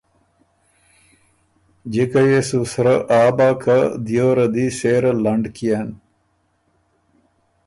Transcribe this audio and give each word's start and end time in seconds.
جِکه 1.91 2.21
يې 2.29 2.39
سُو 2.47 2.61
سرۀ 2.71 2.95
آ 3.21 3.23
بۀ 3.37 3.49
که 3.63 3.77
دیوره 4.05 4.45
دی 4.53 4.65
سېره 4.77 5.11
لنډ 5.23 5.43
کيېن، 5.55 5.89